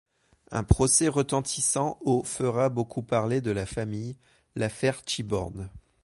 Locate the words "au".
2.01-2.23